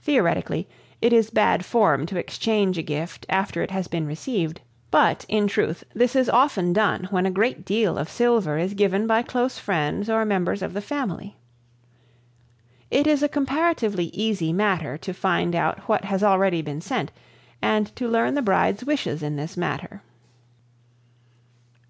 Theoretically, 0.00 0.66
it 1.02 1.12
is 1.12 1.28
bad 1.28 1.62
form 1.62 2.06
to 2.06 2.18
exchange 2.18 2.78
a 2.78 2.82
gift 2.82 3.26
after 3.28 3.60
it 3.60 3.70
has 3.72 3.88
been 3.88 4.06
received, 4.06 4.62
but, 4.90 5.26
in 5.28 5.46
truth, 5.48 5.84
this 5.94 6.16
is 6.16 6.30
often 6.30 6.72
done 6.72 7.08
when 7.10 7.26
a 7.26 7.30
great 7.30 7.66
deal 7.66 7.98
of 7.98 8.08
silver 8.08 8.56
is 8.56 8.72
given 8.72 9.06
by 9.06 9.20
close 9.20 9.58
friends 9.58 10.08
or 10.08 10.24
members 10.24 10.62
of 10.62 10.72
the 10.72 10.80
family 10.80 11.36
it 12.90 13.06
is 13.06 13.22
a 13.22 13.28
comparatively 13.28 14.06
easy 14.14 14.50
matter 14.50 14.96
to 14.96 15.12
find 15.12 15.54
out 15.54 15.80
what 15.80 16.06
has 16.06 16.22
already 16.22 16.62
been 16.62 16.80
sent 16.80 17.12
and 17.60 17.94
to 17.96 18.08
learn 18.08 18.32
the 18.32 18.40
bride's 18.40 18.82
wishes 18.82 19.22
in 19.22 19.36
this 19.36 19.58
matter. 19.58 20.00